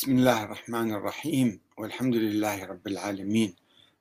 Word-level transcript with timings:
بسم 0.00 0.12
الله 0.12 0.44
الرحمن 0.44 0.92
الرحيم. 0.94 1.60
والحمد 1.78 2.14
لله 2.14 2.64
رب 2.64 2.86
العالمين. 2.86 3.56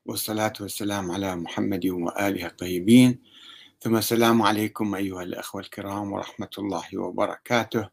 والصلاة 0.06 0.54
والسلام 0.60 1.12
على 1.12 1.36
محمد 1.36 1.86
وآله 1.86 2.46
الطيبين. 2.46 3.20
ثم 3.80 3.98
السلام 3.98 4.42
عليكم 4.42 4.96
أيها 4.96 5.24
الأخوة 5.24 5.62
الكرام 5.62 6.12
ورحمة 6.12 6.50
الله 6.58 6.98
وبركاته. 6.98 7.90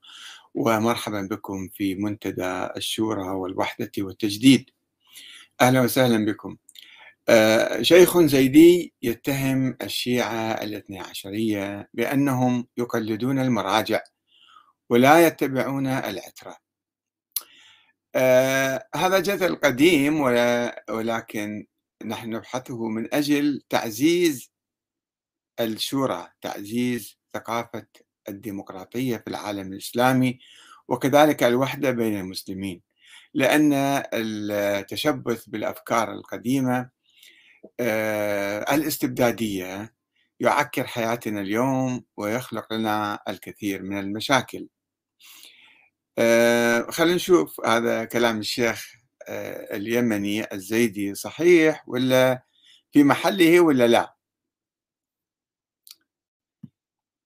ومرحبا 0.55 1.23
بكم 1.31 1.69
في 1.69 1.95
منتدى 1.95 2.69
الشورى 2.77 3.29
والوحدة 3.29 3.91
والتجديد. 3.99 4.71
أهلا 5.61 5.81
وسهلا 5.81 6.25
بكم. 6.25 6.57
آه، 7.29 7.83
شيخ 7.83 8.19
زيدي 8.19 8.95
يتهم 9.03 9.77
الشيعة 9.83 10.53
الاثني 10.63 11.01
عشرية 11.01 11.89
بأنهم 11.95 12.67
يقلدون 12.77 13.39
المراجع 13.39 14.01
ولا 14.91 15.27
يتبعون 15.27 15.87
العترة. 15.87 16.66
آه 18.17 18.89
هذا 18.95 19.21
جدل 19.21 19.57
قديم 19.57 20.21
ولكن 20.91 21.67
نحن 22.05 22.31
نبحثه 22.31 22.89
من 22.89 23.15
أجل 23.15 23.63
تعزيز 23.69 24.53
الشورى 25.61 26.29
تعزيز 26.41 27.19
ثقافة 27.35 27.87
الديمقراطية 28.29 29.17
في 29.17 29.29
العالم 29.29 29.73
الإسلامي 29.73 30.39
وكذلك 30.89 31.43
الوحدة 31.43 31.91
بين 31.91 32.21
المسلمين 32.21 32.83
لأن 33.35 33.73
التشبث 34.15 35.47
بالأفكار 35.49 36.13
القديمة 36.13 36.91
آه 37.81 38.75
الاستبدادية 38.75 39.95
يعكر 40.41 40.87
حياتنا 40.87 41.41
اليوم 41.41 42.05
ويخلق 42.17 42.73
لنا 42.73 43.19
الكثير 43.29 43.83
من 43.83 43.99
المشاكل. 43.99 44.69
آه 46.19 46.91
خلينا 46.91 47.15
نشوف 47.15 47.67
هذا 47.67 48.05
كلام 48.05 48.39
الشيخ 48.39 48.93
آه 49.29 49.77
اليمني 49.77 50.53
الزيدي 50.55 51.15
صحيح 51.15 51.85
ولا 51.89 52.43
في 52.93 53.05
محله 53.05 53.61
ولا 53.61 53.87
لا؟ 53.87 54.17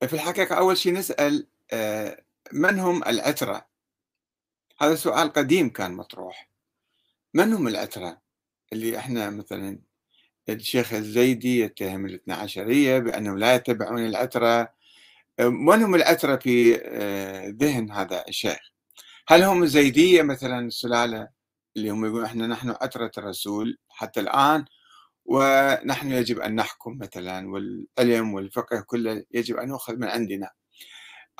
في 0.07 0.13
الحقيقة 0.13 0.55
أول 0.59 0.77
شيء 0.79 0.93
نسأل 0.93 1.47
آه 1.73 2.23
من 2.53 2.79
هم 2.79 3.05
العترة؟ 3.05 3.67
هذا 4.81 4.95
سؤال 4.95 5.33
قديم 5.33 5.69
كان 5.71 5.93
مطروح. 5.93 6.51
من 7.35 7.53
هم 7.53 7.69
العترة 7.69 8.21
اللي 8.73 8.99
إحنا 8.99 9.31
مثلا 9.31 9.79
الشيخ 10.49 10.93
الزيدي 10.93 11.61
يتهم 11.61 12.07
الاثنى 12.07 12.35
عشرية 12.35 12.99
بأنهم 12.99 13.39
لا 13.39 13.55
يتبعون 13.55 14.07
العترة؟ 14.07 14.73
من 15.41 15.83
هم 15.83 15.95
العترة 15.95 16.37
في 16.37 16.75
ذهن 17.61 17.91
هذا 17.93 18.25
الشيخ؟ 18.29 18.59
هل 19.31 19.43
هم 19.43 19.63
الزيدية 19.63 20.23
مثلا 20.23 20.59
السلالة 20.67 21.29
اللي 21.77 21.91
هم 21.91 22.05
يقولون 22.05 22.25
إحنا 22.25 22.47
نحن 22.47 22.71
عترة 22.71 23.11
الرسول 23.19 23.79
حتى 23.89 24.21
الآن 24.21 24.65
ونحن 25.25 26.11
يجب 26.13 26.41
أن 26.41 26.55
نحكم 26.55 26.99
مثلا 26.99 27.51
والعلم 27.51 28.35
والفقه 28.35 28.81
كله 28.81 29.25
يجب 29.31 29.57
أن 29.57 29.69
يؤخذ 29.69 29.97
من 29.97 30.09
عندنا. 30.09 30.51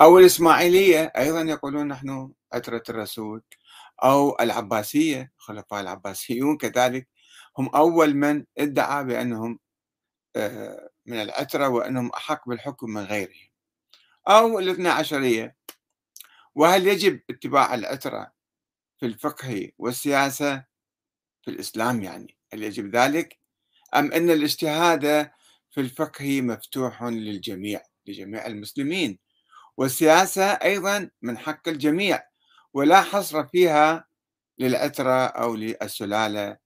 أو 0.01 0.19
الإسماعيلية 0.19 1.11
أيضا 1.17 1.41
يقولون 1.41 1.87
نحن 1.87 2.31
عترة 2.53 2.83
الرسول. 2.89 3.41
أو 4.03 4.37
العباسية 4.39 5.31
خلفاء 5.37 5.81
العباسيون 5.81 6.57
كذلك 6.57 7.07
هم 7.57 7.69
أول 7.75 8.13
من 8.15 8.45
ادعى 8.57 9.03
بأنهم 9.03 9.59
آه، 10.35 10.89
من 11.05 11.21
العترة 11.21 11.67
وأنهم 11.69 12.09
أحق 12.09 12.49
بالحكم 12.49 12.89
من 12.89 13.03
غيرهم. 13.03 13.51
أو 14.27 14.59
الاثنى 14.59 14.89
عشرية 14.89 15.55
وهل 16.55 16.87
يجب 16.87 17.21
اتباع 17.29 17.73
العترة 17.73 18.31
في 18.99 19.05
الفقه 19.05 19.71
والسياسة 19.77 20.63
في 21.41 21.51
الإسلام 21.51 22.03
يعني 22.03 22.37
هل 22.53 22.63
يجب 22.63 22.95
ذلك؟ 22.95 23.39
أم 23.95 24.11
أن 24.11 24.29
الاجتهاد 24.29 25.31
في 25.71 25.81
الفقه 25.81 26.41
مفتوح 26.41 27.03
للجميع 27.03 27.81
لجميع 28.07 28.45
المسلمين؟ 28.45 29.19
والسياسة 29.77 30.43
أيضا 30.45 31.09
من 31.21 31.37
حق 31.37 31.67
الجميع 31.67 32.23
ولا 32.73 33.01
حصر 33.01 33.47
فيها 33.47 34.07
للعترة 34.59 35.25
أو 35.25 35.55
للسلالة 35.55 36.57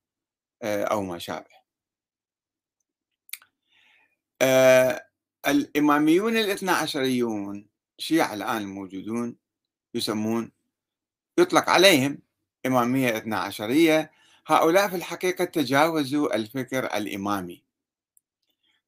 آه، 0.62 0.84
أو 0.84 1.02
ما 1.02 1.18
شابه. 1.20 1.56
آه، 4.42 5.06
الإماميون 5.48 6.38
الاثنى 6.38 6.72
عشريون 6.72 7.68
شيعة 7.98 8.34
الآن 8.34 8.58
الموجودون 8.58 9.38
يسمون 9.96 10.52
يطلق 11.38 11.70
عليهم 11.70 12.20
إمامية 12.66 13.18
اثنا 13.18 13.40
عشرية. 13.40 14.12
هؤلاء 14.48 14.90
في 14.90 14.96
الحقيقة 14.96 15.46
تجاوزوا 15.46 16.36
الفكر 16.36 16.86
الإمامي. 16.86 17.64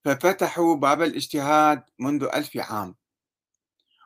ففتحوا 0.05 0.75
باب 0.75 1.01
الاجتهاد 1.01 1.83
منذ 1.99 2.27
ألف 2.33 2.57
عام. 2.57 2.95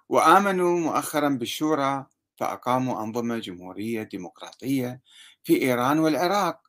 وآمنوا 0.10 0.80
مؤخرا 0.80 1.30
بالشورى 1.30 2.06
فأقاموا 2.38 3.04
أنظمة 3.04 3.38
جمهورية 3.38 4.04
ديمقراطية 4.04 5.02
في 5.44 5.62
إيران 5.62 6.00
والعراق. 6.00 6.62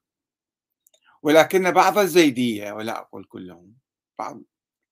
ولكن 1.22 1.70
بعض 1.70 1.98
الزيدية 1.98 2.72
ولا 2.72 2.98
أقول 2.98 3.24
كلهم 3.24 3.74
بعض 4.18 4.40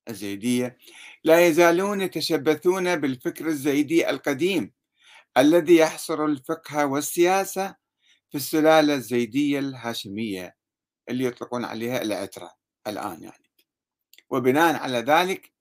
الزيدية 0.09 0.77
لا 1.23 1.47
يزالون 1.47 2.01
يتشبثون 2.01 2.95
بالفكر 2.95 3.47
الزيدي 3.47 4.09
القديم. 4.09 4.80
الذي 5.37 5.77
يحصر 5.77 6.25
الفقه 6.25 6.85
والسياسة 6.85 7.75
في 8.29 8.37
السلالة 8.37 8.93
الزيدية 8.93 9.59
الهاشمية 9.59 10.55
اللي 11.09 11.25
يطلقون 11.25 11.65
عليها 11.65 12.01
العترة 12.01 12.51
الآن 12.87 13.23
يعني. 13.23 13.51
وبناء 14.29 14.75
على 14.75 14.97
ذلك 14.97 15.53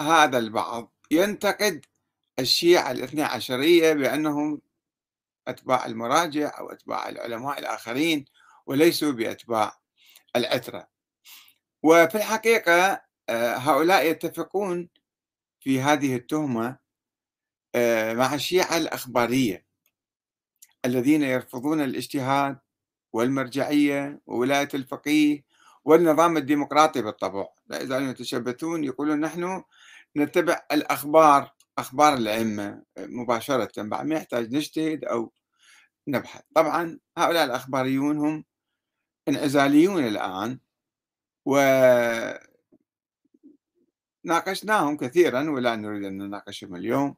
هذا 0.00 0.38
البعض 0.38 0.92
ينتقد 1.10 1.86
الشيعة 2.38 2.90
الاثنى 2.90 3.22
عشرية 3.22 3.92
بأنهم 3.92 4.62
أتباع 5.48 5.86
المراجع 5.86 6.58
أو 6.58 6.70
أتباع 6.70 7.08
العلماء 7.08 7.58
الآخرين 7.58 8.24
وليسوا 8.66 9.12
بأتباع 9.12 9.78
العترة. 10.36 10.88
وفي 11.82 12.14
الحقيقة 12.14 13.04
آه، 13.28 13.54
هؤلاء 13.56 14.10
يتفقون 14.10 14.88
في 15.60 15.80
هذه 15.80 16.16
التهمة 16.16 16.83
مع 18.14 18.34
الشيعة 18.34 18.76
الأخبارية 18.76 19.64
الذين 20.84 21.22
يرفضون 21.22 21.80
الاجتهاد 21.80 22.58
والمرجعية 23.12 24.20
وولاية 24.26 24.68
الفقيه 24.74 25.44
والنظام 25.84 26.36
الديمقراطي 26.36 27.02
بالطبع. 27.02 27.46
لا 27.66 28.10
يتشبثون 28.10 28.84
يقولون 28.84 29.20
نحن 29.20 29.62
نتبع 30.16 30.66
الأخبار 30.72 31.54
أخبار 31.78 32.14
الأئمة 32.14 32.82
مباشرة 32.98 33.82
بعد 33.82 34.06
ما 34.06 34.14
يحتاج 34.14 34.54
نجتهد 34.54 35.04
أو 35.04 35.32
نبحث. 36.08 36.42
طبعا 36.54 36.98
هؤلاء 37.18 37.44
الأخباريون 37.44 38.18
هم 38.18 38.44
انعزاليون 39.28 40.06
الآن 40.06 40.58
و 41.46 41.58
ناقشناهم 44.24 44.96
كثيرا 44.96 45.50
ولا 45.50 45.76
نريد 45.76 46.04
أن 46.04 46.18
نناقشهم 46.18 46.76
اليوم. 46.76 47.16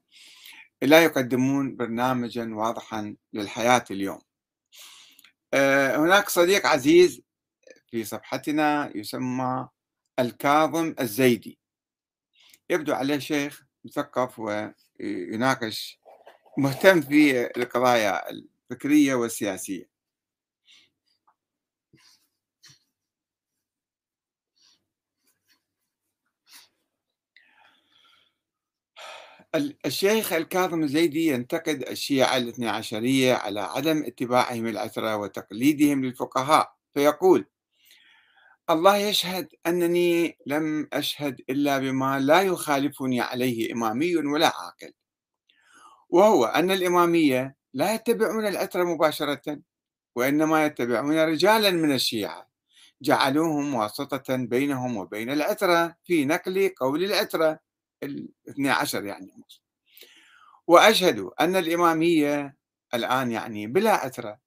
لا 0.82 1.04
يقدمون 1.04 1.76
برنامجا 1.76 2.54
واضحا 2.54 3.16
للحياة 3.32 3.84
اليوم. 3.90 4.18
آه، 5.54 5.96
هناك 5.96 6.28
صديق 6.28 6.66
عزيز 6.66 7.22
في 7.90 8.04
صفحتنا 8.04 8.96
يسمى 8.96 9.68
الكاظم 10.18 10.94
الزيدي. 11.00 11.58
يبدو 12.70 12.94
عليه 12.94 13.18
شيخ 13.18 13.66
مثقف 13.84 14.38
ويناقش 15.00 16.00
مهتم 16.58 17.00
في 17.00 17.46
القضايا 17.56 18.30
الفكرية 18.30 19.14
والسياسية. 19.14 19.95
الشيخ 29.86 30.32
الكاظم 30.32 30.82
الزيدي 30.82 31.26
ينتقد 31.26 31.82
الشيعة 31.88 32.36
الاثنى 32.36 32.68
عشرية 32.68 33.34
على 33.34 33.60
عدم 33.60 34.04
اتباعهم 34.06 34.66
العترة 34.66 35.16
وتقليدهم 35.16 36.04
للفقهاء 36.04 36.74
فيقول 36.94 37.46
الله 38.70 38.96
يشهد 38.96 39.48
أنني 39.66 40.38
لم 40.46 40.88
أشهد 40.92 41.40
إلا 41.50 41.78
بما 41.78 42.20
لا 42.20 42.42
يخالفني 42.42 43.20
عليه 43.20 43.72
إمامي 43.72 44.16
ولا 44.16 44.46
عاقل 44.46 44.92
وهو 46.08 46.44
أن 46.44 46.70
الإمامية 46.70 47.56
لا 47.74 47.94
يتبعون 47.94 48.46
العترة 48.46 48.84
مباشرة 48.84 49.58
وإنما 50.16 50.66
يتبعون 50.66 51.18
رجالا 51.18 51.70
من 51.70 51.92
الشيعة 51.94 52.48
جعلوهم 53.02 53.74
واسطة 53.74 54.36
بينهم 54.36 54.96
وبين 54.96 55.30
العترة 55.30 55.96
في 56.04 56.24
نقل 56.24 56.70
قول 56.80 57.04
العترة 57.04 57.65
الاثني 58.02 58.70
عشر 58.70 59.04
يعني 59.04 59.32
وأشهد 60.66 61.18
أن 61.40 61.56
الإمامية 61.56 62.56
الآن 62.94 63.32
يعني 63.32 63.66
بلا 63.66 63.92
عترة 63.92 64.38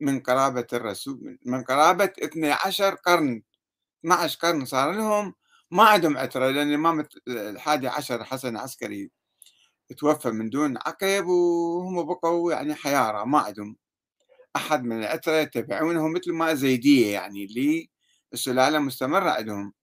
من 0.00 0.20
قرابة 0.20 0.66
الرسول 0.72 1.38
من 1.46 1.64
قرابة 1.64 2.12
12 2.22 2.94
قرن 2.94 3.42
12 4.04 4.38
قرن 4.42 4.64
صار 4.66 4.92
لهم 4.92 5.34
ما 5.70 5.84
عندهم 5.84 6.18
عترة 6.18 6.50
لأن 6.50 6.68
الإمام 6.68 7.06
الحادي 7.28 7.88
عشر 7.88 8.24
حسن 8.24 8.56
العسكري 8.56 9.10
توفى 9.98 10.30
من 10.30 10.50
دون 10.50 10.78
عقب 10.78 11.26
وهم 11.26 12.06
بقوا 12.06 12.52
يعني 12.52 12.74
حيارى 12.74 13.26
ما 13.26 13.38
عندهم 13.40 13.76
أحد 14.56 14.84
من 14.84 14.98
العترة 15.00 15.32
يتبعونه 15.36 16.08
مثل 16.08 16.32
ما 16.34 16.54
زيدية 16.54 17.12
يعني 17.14 17.44
اللي 17.44 17.90
السلالة 18.34 18.78
مستمرة 18.78 19.30
عندهم. 19.30 19.74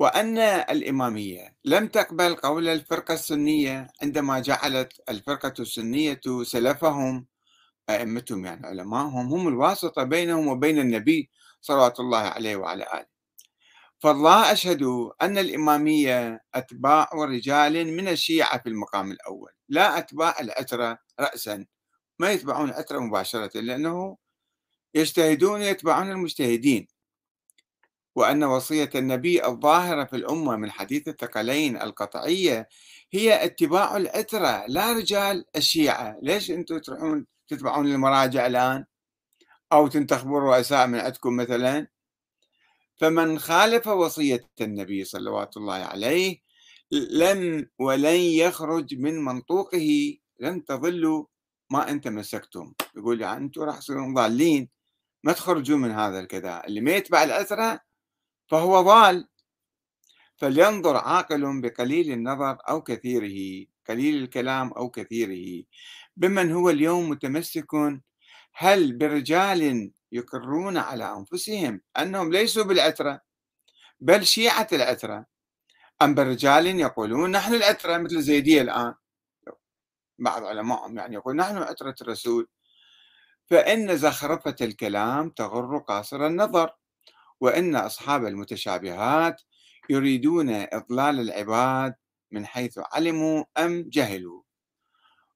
وأن 0.00 0.38
الإمامية 0.38 1.56
لم 1.64 1.86
تقبل 1.88 2.34
قول 2.34 2.68
الفرقة 2.68 3.14
السنية 3.14 3.88
عندما 4.02 4.40
جعلت 4.40 4.92
الفرقة 5.08 5.54
السنية 5.60 6.20
سلفهم 6.42 7.26
أئمتهم 7.90 8.44
يعني 8.46 8.66
علماءهم 8.66 9.26
هم 9.32 9.48
الواسطة 9.48 10.02
بينهم 10.02 10.48
وبين 10.48 10.78
النبي 10.78 11.30
صلوات 11.60 12.00
الله 12.00 12.18
عليه 12.18 12.56
وعلى 12.56 12.84
آله. 12.94 13.06
فالله 13.98 14.52
أشهد 14.52 14.82
أن 15.22 15.38
الإمامية 15.38 16.44
أتباع 16.54 17.08
رجال 17.14 17.96
من 17.96 18.08
الشيعة 18.08 18.58
في 18.62 18.68
المقام 18.68 19.10
الأول 19.12 19.50
لا 19.68 19.98
أتباع 19.98 20.40
العترة 20.40 20.98
رأسا. 21.20 21.66
ما 22.18 22.30
يتبعون 22.30 22.68
العترة 22.70 22.98
مباشرة 22.98 23.60
لأنه 23.60 24.16
يجتهدون 24.94 25.62
يتبعون 25.62 26.10
المجتهدين. 26.10 26.99
وأن 28.20 28.44
وصية 28.44 28.90
النبي 28.94 29.46
الظاهرة 29.46 30.04
في 30.04 30.16
الأمة 30.16 30.56
من 30.56 30.70
حديث 30.70 31.08
الثقلين 31.08 31.82
القطعية 31.82 32.68
هي 33.12 33.44
اتباع 33.44 33.96
العترة 33.96 34.64
لا 34.68 34.92
رجال 34.92 35.44
الشيعة. 35.56 36.18
ليش 36.22 36.50
أنتم 36.50 36.78
تروحون 36.78 37.26
تتبعون 37.48 37.86
المراجع 37.86 38.46
الآن؟ 38.46 38.84
أو 39.72 39.88
تنتخبون 39.88 40.42
رؤساء 40.42 40.86
من 40.86 40.98
عندكم 40.98 41.36
مثلا؟ 41.36 41.86
فمن 42.96 43.38
خالف 43.38 43.86
وصية 43.86 44.44
النبي 44.60 45.04
صلوات 45.04 45.56
الله 45.56 45.74
عليه 45.74 46.38
لم 46.92 47.66
ولن 47.78 48.20
يخرج 48.20 48.94
من 48.94 49.24
منطوقه 49.24 50.16
لن 50.40 50.64
تضلوا 50.64 51.24
ما 51.70 51.90
أنت 51.90 52.08
مسكتم. 52.08 52.72
يقول 52.96 53.20
يعني 53.20 53.44
أنتم 53.44 53.62
راح 53.62 53.78
تصيرون 53.78 54.14
ضالين. 54.14 54.68
ما 55.24 55.32
تخرجوا 55.32 55.78
من 55.78 55.90
هذا 55.90 56.20
الكذا. 56.20 56.62
اللي 56.66 56.80
ما 56.80 56.90
يتبع 56.90 57.24
الأثرة 57.24 57.89
فهو 58.50 58.80
ضال. 58.80 59.28
فلينظر 60.36 60.96
عاقل 60.96 61.60
بقليل 61.60 62.12
النظر 62.12 62.58
أو 62.68 62.82
كثيره 62.82 63.66
قليل 63.88 64.22
الكلام 64.22 64.72
أو 64.72 64.90
كثيره. 64.90 65.64
بمن 66.16 66.52
هو 66.52 66.70
اليوم 66.70 67.08
متمسك؟ 67.08 67.74
هل 68.54 68.96
برجال 68.98 69.92
يقرون 70.12 70.76
على 70.76 71.12
أنفسهم 71.12 71.80
أنهم 71.98 72.32
ليسوا 72.32 72.64
بالعترة؟ 72.64 73.20
بل 74.00 74.26
شيعة 74.26 74.68
العترة. 74.72 75.26
أم 76.02 76.14
برجال 76.14 76.66
يقولون 76.66 77.30
نحن 77.30 77.54
العترة 77.54 77.98
مثل 77.98 78.16
الزيدية 78.16 78.62
الآن؟ 78.62 78.94
بعض 80.18 80.44
علمائهم 80.44 80.98
يعني 80.98 81.14
يقول 81.14 81.36
نحن 81.36 81.56
عترة 81.56 81.94
الرسول 82.02 82.48
فإن 83.46 83.96
زخرفة 83.96 84.56
الكلام 84.60 85.30
تغر 85.30 85.78
قاصر 85.78 86.26
النظر. 86.26 86.79
وإن 87.40 87.76
أصحاب 87.76 88.26
المتشابهات 88.26 89.42
يريدون 89.90 90.50
إضلال 90.50 91.20
العباد 91.20 91.94
من 92.30 92.46
حيث 92.46 92.78
علموا 92.92 93.44
أم 93.58 93.84
جهلوا. 93.88 94.42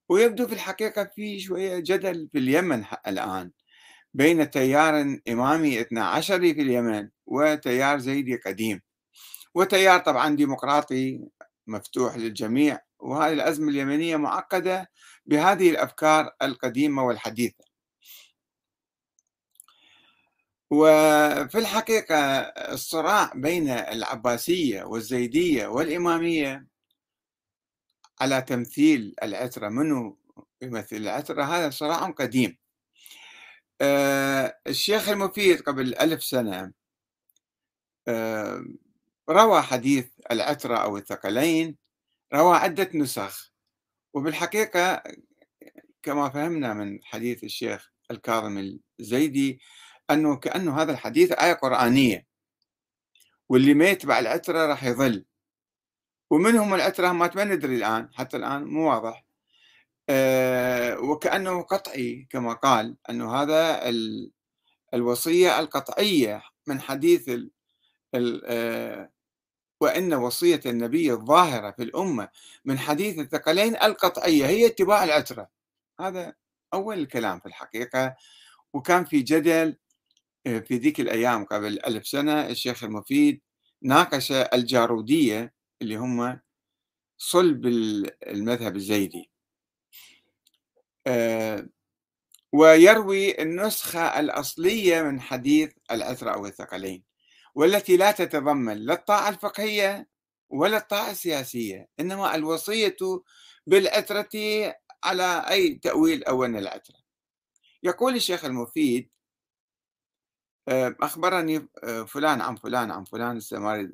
ويبدو 0.09 0.47
في 0.47 0.55
الحقيقة 0.55 1.05
في 1.15 1.41
شوية 1.41 1.79
جدل 1.79 2.29
في 2.33 2.39
اليمن 2.39 2.85
الآن 3.07 3.51
بين 4.15 4.51
تيار 4.51 5.19
اثنا 5.81 6.05
عشري 6.05 6.55
في 6.55 6.61
اليمن 6.61 7.09
وتيار 7.27 7.99
زيدي 7.99 8.37
قديم. 8.37 8.81
وتيار 9.55 10.01
طبعا 10.01 10.37
ديمقراطي 10.37 11.21
مفتوح 11.67 12.17
للجميع 12.17 12.79
وهذه 12.99 13.33
الأزمة 13.33 13.69
اليمنية 13.69 14.17
معقدة 14.17 14.91
بهذه 15.27 15.71
الأفكار 15.71 16.31
القديمة 16.43 17.05
والحديثة. 17.05 17.74
وفي 20.75 21.59
الحقيقة 21.59 22.17
الصراع 22.73 23.33
بين 23.35 23.69
العباسية 23.69 24.83
والزيدية 24.83 25.67
والإمامية 25.67 26.67
على 28.21 28.43
تمثيل 28.43 29.15
العترة 29.23 29.69
منو 29.69 30.19
يمثل 30.63 30.97
العترة؟ 30.97 31.43
هذا 31.43 31.71
صراع 31.71 32.11
قديم. 32.11 32.59
آه، 33.81 34.59
الشيخ 34.67 35.09
المفيد 35.09 35.61
قبل 35.61 35.95
ألف 35.95 36.25
سنة 36.25 36.73
آه، 38.09 38.65
روى 39.31 39.63
حديث 39.63 40.09
العترة 40.31 40.77
أو 40.77 40.97
الثقلين 40.97 41.77
روى 42.35 42.57
عدة 42.57 42.91
نسخ. 42.95 43.53
وبالحقيقة 44.15 45.03
كما 46.03 46.29
فهمنا 46.29 46.75
من 46.75 47.05
حديث 47.05 47.45
الشيخ 47.45 47.91
الكاظم 48.11 48.79
الزيدي 49.01 49.61
أنه 50.11 50.37
كأنه 50.37 50.83
هذا 50.83 50.93
الحديث 50.93 51.33
آية 51.33 51.53
قرآنية. 51.53 52.27
واللي 53.49 53.75
ما 53.75 53.85
يتبع 53.85 54.19
العترة 54.19 54.67
راح 54.67 54.85
يظل. 54.85 55.25
ومنهم 56.31 56.75
العترة 56.75 57.13
ما 57.13 57.45
ندري 57.45 57.77
الآن 57.77 58.09
حتى 58.15 58.37
الآن 58.37 58.65
مو 58.65 58.91
واضح. 58.91 59.25
أه 60.09 60.99
وكأنه 60.99 61.63
قطعي 61.63 62.27
كما 62.31 62.53
قال 62.53 62.97
أنه 63.11 63.35
هذا 63.35 63.83
الوصية 64.95 65.61
القطعية 65.61 66.43
من 66.67 66.81
حديث 66.81 67.29
ال 67.29 67.51
ال 68.15 68.43
أه 68.47 69.11
وإن 69.81 70.15
وصية 70.15 70.61
النبي 70.67 71.13
الظاهرة 71.13 71.71
في 71.71 71.83
الأمة 71.83 72.29
من 72.65 72.79
حديث 72.79 73.19
الثقلين 73.19 73.77
القطعية 73.77 74.47
هي 74.47 74.67
اتباع 74.67 75.05
العترة. 75.05 75.49
هذا 76.01 76.35
أول 76.75 76.99
الكلام 76.99 77.41
في 77.41 77.47
الحقيقة. 77.47 78.17
وكان 78.75 79.05
في 79.05 79.23
جدل 79.23 79.77
في 80.45 80.77
ذيك 80.77 81.01
الأيام 81.01 81.45
قبل 81.45 81.79
ألف 81.87 82.07
سنة 82.07 82.47
الشيخ 82.47 82.85
المفيد 82.85 83.41
ناقش 83.83 84.33
الجارودية 84.33 85.55
اللي 85.83 85.97
هم 85.97 86.41
صلب 87.19 87.67
المذهب 88.27 88.77
الزيدي. 88.77 89.31
آه، 91.07 91.69
ويروي 92.53 93.43
النسخة 93.43 94.21
الأصلية 94.21 95.03
من 95.03 95.21
حديث 95.21 95.73
العثرة 95.91 96.31
أو 96.31 96.47
الثقلين 96.47 97.05
والتي 97.55 97.97
لا 97.97 98.13
تتضمن 98.13 98.79
لا 98.79 98.95
الطاعة 98.95 99.29
الفقهية 99.29 100.09
ولا 100.49 100.77
الطاعة 100.77 101.11
السياسية 101.11 101.89
إنما 102.01 102.35
الوصية 102.35 102.97
بالعترة 103.67 104.29
على 105.05 105.45
أي 105.51 105.75
تأويل 105.75 106.25
أو 106.25 106.45
أن 106.45 106.57
العترة 106.57 106.97
يقول 107.83 108.17
الشيخ 108.17 108.45
المفيد 108.45 109.11
آه، 109.11 109.24
أخبرني 110.69 111.69
آه، 111.85 112.03
فلان 112.03 112.41
عن 112.41 112.57
فلان 112.57 112.91
عن 112.91 113.05
فلان 113.05 113.41
ما 113.53 113.73
أريد 113.75 113.93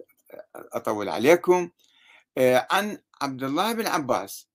أطول 0.55 1.09
عليكم. 1.09 1.71
آه، 2.39 2.67
عن 2.71 2.99
عبد 3.23 3.43
الله 3.43 3.73
بن 3.73 3.87
عباس. 3.87 4.51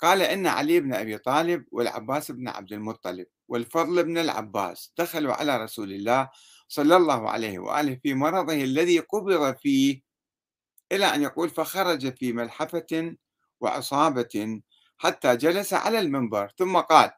قال 0.00 0.22
إن 0.22 0.46
علي 0.46 0.80
بن 0.80 0.94
أبي 0.94 1.18
طالب 1.18 1.64
والعباس 1.72 2.30
بن 2.30 2.48
عبد 2.48 2.72
المطلب 2.72 3.26
والفضل 3.48 4.04
بن 4.04 4.18
العباس 4.18 4.92
دخلوا 4.98 5.34
على 5.34 5.64
رسول 5.64 5.92
الله 5.92 6.30
صلى 6.68 6.96
الله 6.96 7.30
عليه 7.30 7.58
وآله 7.58 7.98
في 8.02 8.14
مرضه 8.14 8.54
الذي 8.54 8.98
قبض 8.98 9.56
فيه 9.56 10.02
إلى 10.92 11.04
أن 11.06 11.22
يقول 11.22 11.50
فخرج 11.50 12.14
في 12.14 12.32
ملحفة 12.32 13.16
وعصابة 13.60 14.62
حتى 14.98 15.36
جلس 15.36 15.74
على 15.74 15.98
المنبر 15.98 16.52
ثم 16.58 16.76
قال 16.76 17.10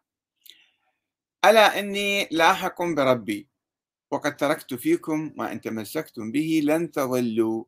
ألا 1.45 1.79
إني 1.79 2.29
لاحق 2.31 2.83
بربي. 2.83 3.52
وقد 4.13 4.37
تركت 4.37 4.75
فيكم 4.75 5.33
ما 5.37 5.53
إن 5.53 5.61
تمسكتم 5.61 6.33
به 6.33 6.61
لن 6.65 6.91
تضلوا. 6.91 7.65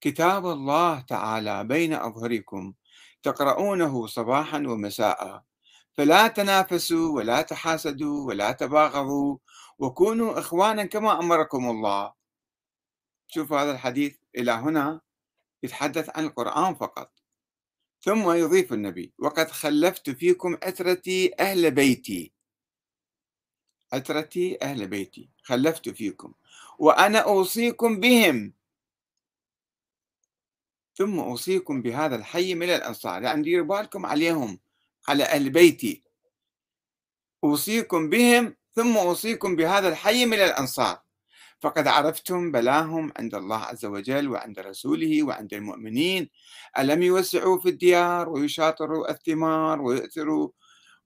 كتاب 0.00 0.46
الله 0.46 1.00
تعالى 1.00 1.64
بين 1.64 1.92
أظهركم. 1.92 2.74
تقرؤونه 3.22 4.06
صباحا 4.06 4.58
ومساء. 4.58 5.44
فلا 5.92 6.28
تنافسوا 6.28 7.16
ولا 7.16 7.42
تحاسدوا 7.42 8.26
ولا 8.26 8.52
تباغضوا 8.52 9.38
وكونوا 9.78 10.38
إخوانا 10.38 10.84
كما 10.84 11.18
أمركم 11.18 11.70
الله. 11.70 12.12
شوف 13.26 13.52
هذا 13.52 13.70
الحديث 13.70 14.16
إلى 14.36 14.52
هنا 14.52 15.00
يتحدث 15.62 16.10
عن 16.16 16.24
القرآن 16.24 16.74
فقط. 16.74 17.12
ثم 18.00 18.30
يضيف 18.30 18.72
النبي 18.72 19.14
وقد 19.18 19.50
خلفت 19.50 20.10
فيكم 20.10 20.56
عترتي 20.62 21.34
أهل 21.40 21.70
بيتي. 21.70 22.35
عترتي 23.92 24.58
أهل 24.62 24.86
بيتي 24.86 25.28
خلفت 25.42 25.88
فيكم 25.88 26.32
وأنا 26.78 27.18
أوصيكم 27.18 28.00
بهم. 28.00 28.52
ثم 30.94 31.18
أوصيكم 31.18 31.82
بهذا 31.82 32.16
الحي 32.16 32.54
من 32.54 32.70
الأنصار 32.70 33.22
يعني 33.22 33.42
ديروا 33.42 33.66
بالكم 33.66 34.06
عليهم 34.06 34.58
على 35.08 35.24
أهل 35.24 35.50
بيتي. 35.50 36.02
أوصيكم 37.44 38.10
بهم 38.10 38.56
ثم 38.74 38.96
أوصيكم 38.96 39.56
بهذا 39.56 39.88
الحي 39.88 40.26
من 40.26 40.38
الأنصار. 40.38 41.06
فقد 41.60 41.86
عرفتم 41.86 42.52
بلاهم 42.52 43.12
عند 43.16 43.34
الله 43.34 43.56
عز 43.56 43.84
وجل 43.84 44.28
وعند 44.28 44.58
رسوله 44.58 45.22
وعند 45.22 45.54
المؤمنين. 45.54 46.30
ألم 46.78 47.02
يوسعوا 47.02 47.58
في 47.60 47.68
الديار 47.68 48.28
ويشاطروا 48.28 49.10
الثمار 49.10 49.82
ويؤثروا 49.82 50.48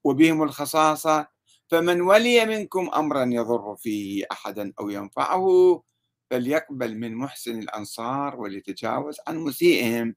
وبهم 0.03 0.43
الخصاصة؟ 0.43 1.27
فمن 1.71 2.01
ولي 2.01 2.45
منكم 2.45 2.89
أمرا 2.95 3.25
يضر 3.25 3.75
فيه 3.75 4.25
أحدا 4.31 4.73
أو 4.79 4.89
ينفعه 4.89 5.83
فليقبل 6.29 6.97
من 6.97 7.15
محسن 7.15 7.59
الأنصار 7.59 8.35
وليتجاوز 8.35 9.17
عن 9.27 9.37
مسيئهم. 9.37 10.15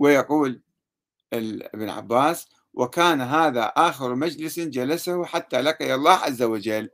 ويقول 0.00 0.62
ابن 1.32 1.88
عباس 1.88 2.48
وكان 2.74 3.20
هذا 3.20 3.62
آخر 3.62 4.14
مجلس 4.14 4.60
جلسه 4.60 5.24
حتى 5.24 5.60
لقي 5.60 5.94
الله 5.94 6.12
عز 6.12 6.42
وجل. 6.42 6.90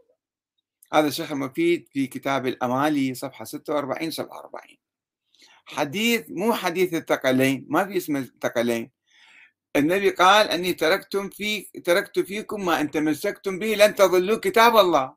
هذا 0.93 1.09
الشيخ 1.09 1.33
المفيد 1.33 1.89
في 1.93 2.07
كتاب 2.07 2.47
الأمالي 2.47 3.15
صفحة 3.15 3.45
46 3.45 4.11
47 4.11 4.77
حديث 5.65 6.25
مو 6.31 6.53
حديث 6.55 6.95
الثقلين 6.95 7.67
ما 7.69 7.85
في 7.85 7.97
اسم 7.97 8.17
الثقلين. 8.17 8.91
النبي 9.77 10.11
قال 10.11 10.49
أني 10.51 10.73
تركتم 10.73 11.31
في 11.31 11.61
تركت 11.63 12.19
فيكم 12.21 12.65
ما 12.65 12.81
أن 12.81 12.91
تمسكتم 12.91 13.59
به 13.59 13.75
لن 13.75 13.95
تضلوا 13.95 14.39
كتاب 14.39 14.77
الله. 14.77 15.17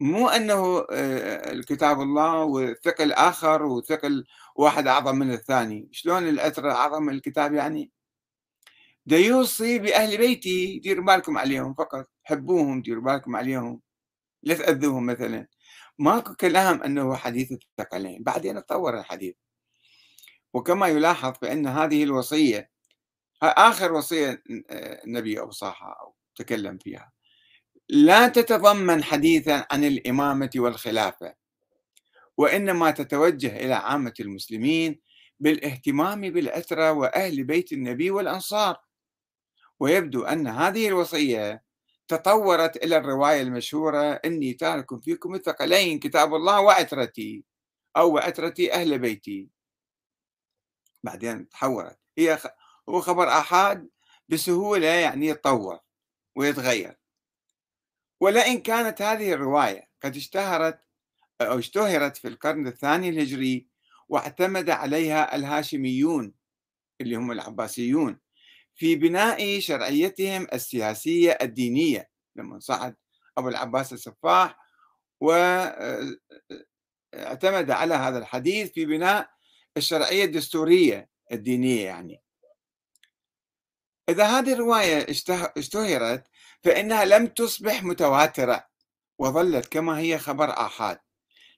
مو 0.00 0.28
أنه 0.28 0.78
آه، 0.90 1.52
الكتاب 1.52 2.00
الله 2.00 2.44
وثقل 2.44 3.12
آخر 3.12 3.62
وثقل 3.62 4.26
واحد 4.56 4.86
أعظم 4.86 5.16
من 5.16 5.32
الثاني. 5.32 5.88
شلون 5.92 6.28
الأثر 6.28 6.70
أعظم 6.70 7.02
من 7.02 7.14
الكتاب 7.14 7.54
يعني؟ 7.54 7.90
ده 9.06 9.16
يوصي 9.16 9.78
بأهل 9.78 10.18
بيتي 10.18 10.78
ديروا 10.78 11.04
بالكم 11.04 11.38
عليهم 11.38 11.74
فقط. 11.74 12.06
حبوهم 12.24 12.82
ديروا 12.82 13.02
بالكم 13.04 13.36
عليهم. 13.36 13.80
لا 14.42 14.54
تأذوهم 14.54 15.06
مثلا. 15.06 15.46
ماكو 15.98 16.34
كلام 16.34 16.82
أنه 16.82 17.16
حديث 17.16 17.52
الثقلين. 17.52 18.22
بعدين 18.22 18.64
تطور 18.66 18.98
الحديث. 18.98 19.34
وكما 20.54 20.88
يلاحظ 20.88 21.32
بأن 21.42 21.66
هذه 21.66 22.04
الوصية 22.04 22.70
آخر 23.42 23.92
وصية 23.92 24.42
النبي 25.04 25.40
أوصاها 25.40 25.96
أو 26.00 26.14
تكلم 26.34 26.78
فيها 26.78 27.12
لا 27.88 28.28
تتضمن 28.28 29.04
حديثا 29.04 29.66
عن 29.70 29.84
الإمامة 29.84 30.50
والخلافة 30.56 31.34
وإنما 32.36 32.90
تتوجه 32.90 33.56
إلى 33.56 33.74
عامة 33.74 34.14
المسلمين 34.20 35.00
بالاهتمام 35.40 36.20
بالأسرى 36.20 36.90
وأهل 36.90 37.44
بيت 37.44 37.72
النبي 37.72 38.10
والأنصار. 38.10 38.76
ويبدو 39.80 40.24
أن 40.24 40.46
هذه 40.46 40.88
الوصية 40.88 41.62
تطورت 42.08 42.76
إلى 42.76 42.96
الرواية 42.96 43.42
المشهورة 43.42 44.12
إني 44.12 44.52
تارك 44.54 45.02
فيكم 45.04 45.34
الثقلين 45.34 45.98
كتاب 45.98 46.34
الله 46.34 46.60
وعترتي 46.60 47.44
أو 47.96 48.14
وعترتي 48.14 48.72
أهل 48.72 48.98
بيتي. 48.98 49.48
بعدين 51.02 51.48
تحورت 51.48 51.98
هي 52.18 52.38
هو 52.88 53.00
خبر 53.00 53.28
آحاد 53.28 53.88
بسهولة 54.28 54.86
يعني 54.86 55.26
يتطور 55.26 55.78
ويتغير. 56.36 56.96
ولئن 58.20 58.60
كانت 58.62 59.02
هذه 59.02 59.32
الرواية 59.32 59.88
قد 60.04 60.16
اشتهرت 60.16 60.80
أو 61.40 61.58
اشتهرت 61.58 62.16
في 62.16 62.28
القرن 62.28 62.66
الثاني 62.66 63.08
الهجري 63.08 63.66
واعتمد 64.08 64.70
عليها 64.70 65.36
الهاشميون 65.36 66.34
اللي 67.00 67.16
هم 67.16 67.32
العباسيون 67.32 68.18
في 68.74 68.96
بناء 68.96 69.60
شرعيتهم 69.60 70.46
السياسية 70.52 71.38
الدينية 71.42 72.10
لما 72.36 72.58
صعد 72.58 72.96
أبو 73.38 73.48
العباس 73.48 73.92
السفاح 73.92 74.58
واعتمد 75.20 76.20
على 77.70 77.94
هذا 77.94 78.18
الحديث 78.18 78.72
في 78.72 78.86
بناء 78.86 79.30
الشرعية 79.76 80.24
الدستورية 80.24 81.08
الدينية 81.32 81.84
يعني. 81.84 82.22
إذا 84.08 84.24
هذه 84.24 84.52
الرواية 84.52 85.06
اشتهرت 85.56 86.26
فإنها 86.62 87.04
لم 87.04 87.26
تصبح 87.26 87.82
متواترة 87.82 88.66
وظلت 89.18 89.66
كما 89.66 89.98
هي 89.98 90.18
خبر 90.18 90.50
آحاد. 90.50 90.98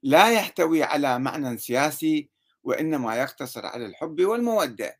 لا 0.02 0.32
يحتوي 0.32 0.82
على 0.82 1.18
معنى 1.18 1.58
سياسي 1.58 2.30
وإنما 2.62 3.16
يقتصر 3.16 3.66
على 3.66 3.86
الحب 3.86 4.20
والمودة. 4.20 4.98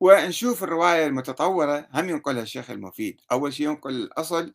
ونشوف 0.00 0.64
الرواية 0.64 1.06
المتطورة. 1.06 1.88
هم 1.94 2.08
ينقلها 2.08 2.42
الشيخ 2.42 2.70
المفيد. 2.70 3.20
أول 3.32 3.52
شيء 3.54 3.66
ينقل 3.66 3.90
الأصل 3.90 4.54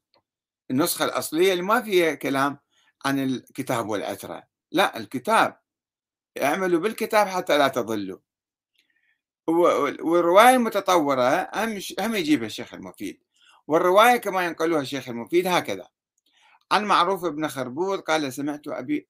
النسخة 0.71 1.05
الأصلية 1.05 1.51
اللي 1.51 1.63
ما 1.63 1.81
فيها 1.81 2.13
كلام 2.13 2.59
عن 3.05 3.19
الكتاب 3.19 3.89
والعترة. 3.89 4.43
لا 4.71 4.97
الكتاب. 4.97 5.64
اعملوا 6.42 6.80
بالكتاب 6.80 7.27
حتى 7.27 7.58
لا 7.58 7.68
تضلوا. 7.68 8.20
والرواية 9.48 10.56
المتطورة 10.56 11.50
هم 11.56 11.80
هم 12.00 12.15
يجيبها 12.15 12.48
الشيخ 12.48 12.74
المفيد 12.74 13.24
والرواية 13.68 14.18
كما 14.18 14.46
ينقلها 14.46 14.82
الشيخ 14.82 15.10
المفيد 15.10 15.48
هكذا. 15.48 15.88
عن 16.72 16.86
معروف 16.86 17.25
بن 17.25 17.48
خربوط 17.48 18.00
قال 18.00 18.34
سمعت 18.34 18.68
أبي 18.68 19.08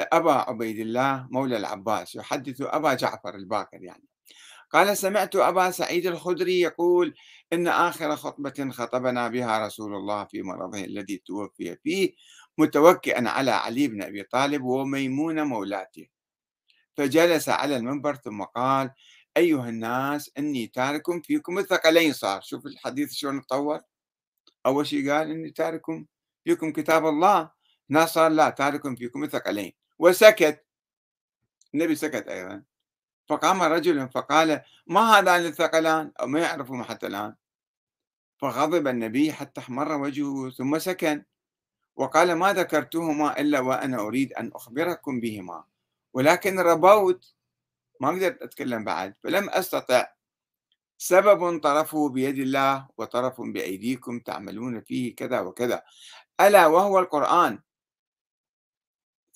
أبا 0.00 0.32
عبيد 0.32 0.78
الله 0.78 1.28
مولى 1.30 1.56
العباس 1.56 2.14
يحدث 2.14 2.60
أبا 2.60 2.94
جعفر 2.94 3.34
الباقر 3.34 3.82
يعني. 3.82 4.04
قال 4.70 4.96
سمعت 4.96 5.36
أبا 5.36 5.70
سعيد 5.70 6.06
الخدري 6.06 6.60
يقول 6.60 7.14
إن 7.52 7.68
آخر 7.68 8.16
خطبة 8.16 8.70
خطبنا 8.70 9.28
بها 9.28 9.66
رسول 9.66 9.94
الله 9.94 10.24
في 10.24 10.42
مرضه 10.42 10.84
الذي 10.84 11.16
توفي 11.16 11.76
فيه 11.76 12.14
متوكئا 12.58 13.28
على 13.28 13.50
علي 13.50 13.88
بن 13.88 14.02
أبي 14.02 14.22
طالب 14.22 14.64
وميمونة 14.64 15.44
مولاته 15.44 16.15
فجلس 16.96 17.48
على 17.48 17.76
المنبر 17.76 18.14
ثم 18.14 18.42
قال 18.42 18.90
أيها 19.36 19.68
الناس 19.68 20.30
إني 20.38 20.66
تارك 20.66 21.26
فيكم 21.26 21.58
الثقلين 21.58 22.12
صار. 22.12 22.40
شوف 22.40 22.66
الحديث 22.66 23.12
شلون 23.12 23.46
تطور. 23.46 23.80
أول 24.66 24.86
شيء 24.86 25.10
قال 25.10 25.30
إني 25.30 25.50
تارك 25.50 25.82
فيكم 26.44 26.72
كتاب 26.72 27.06
الله. 27.06 27.50
ناس 27.88 28.10
صار 28.10 28.30
لا 28.30 28.50
تارك 28.50 28.98
فيكم 28.98 29.24
الثقلين 29.24 29.72
وسكت. 29.98 30.66
النبي 31.74 31.94
سكت 31.94 32.28
أيضا. 32.28 32.62
فقام 33.28 33.62
رجل 33.62 34.08
فقال 34.08 34.60
ما 34.86 35.00
هذان 35.00 35.46
الثقلان 35.46 36.12
أو 36.20 36.26
ما 36.26 36.40
يعرفهم 36.40 36.82
حتى 36.82 37.06
الآن. 37.06 37.34
فغضب 38.38 38.88
النبي 38.88 39.32
حتى 39.32 39.60
احمر 39.60 39.92
وجهه 39.92 40.50
ثم 40.50 40.78
سكن. 40.78 41.24
وقال 41.96 42.32
ما 42.32 42.52
ذكرتهما 42.52 43.40
إلا 43.40 43.60
وأنا 43.60 44.00
أريد 44.00 44.32
أن 44.32 44.50
أخبركم 44.54 45.20
بهما. 45.20 45.64
ولكن 46.16 46.60
ربوت 46.60 47.34
ما 48.00 48.08
أقدر 48.08 48.38
أتكلم 48.42 48.84
بعد 48.84 49.14
فلم 49.24 49.50
أستطع. 49.50 50.06
سبب 50.98 51.60
طرفه 51.60 52.08
بيد 52.08 52.38
الله 52.38 52.88
وطرف 52.98 53.40
بأيديكم 53.40 54.20
تعملون 54.20 54.80
فيه 54.80 55.16
كذا 55.16 55.40
وكذا. 55.40 55.82
ألا 56.40 56.66
وهو 56.66 56.98
القرآن. 56.98 57.62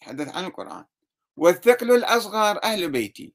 تحدث 0.00 0.37
عن 0.37 0.44
القرآن. 0.44 0.84
والثقل 1.37 1.90
الأصغر 1.90 2.62
أهل 2.64 2.90
بيتي. 2.90 3.34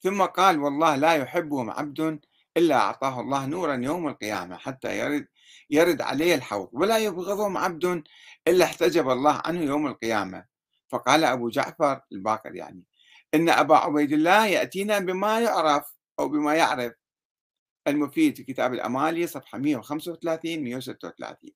ثم 0.00 0.22
قال 0.22 0.58
والله 0.58 0.96
لا 0.96 1.14
يحبهم 1.14 1.70
عبد 1.70 2.20
إلا 2.56 2.76
أعطاه 2.76 3.20
الله 3.20 3.46
نورا 3.46 3.74
يوم 3.74 4.08
القيامة 4.08 4.56
حتى 4.56 4.98
يرد 4.98 5.26
يرد 5.70 6.00
عليه 6.02 6.34
الحوض. 6.34 6.68
ولا 6.72 6.98
يبغضهم 6.98 7.56
عبد 7.56 8.02
إلا 8.48 8.64
احتجب 8.64 9.10
الله 9.10 9.42
عنه 9.44 9.60
يوم 9.60 9.86
القيامة. 9.86 10.53
فقال 10.88 11.24
أبو 11.24 11.48
جعفر 11.48 12.00
الباقر 12.12 12.54
يعني 12.54 12.82
إن 13.34 13.48
أبا 13.48 13.76
عبيد 13.76 14.12
الله 14.12 14.46
يأتينا 14.46 14.98
بما 14.98 15.40
يعرف 15.40 15.94
أو 16.18 16.28
بما 16.28 16.54
يعرف. 16.54 16.92
المفيد 17.88 18.36
في 18.36 18.42
كتاب 18.42 18.74
الأمالي 18.74 19.26
صفحة 19.26 19.58
135 19.58 20.64
136 20.64 21.50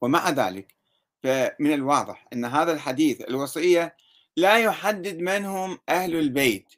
ومع 0.00 0.30
ذلك 0.30 0.74
فمن 1.22 1.72
الواضح 1.72 2.26
أن 2.32 2.44
هذا 2.44 2.72
الحديث 2.72 3.20
الوصية 3.20 3.96
لا 4.36 4.58
يحدد 4.58 5.18
من 5.18 5.44
هم 5.44 5.78
أهل 5.88 6.16
البيت 6.16 6.74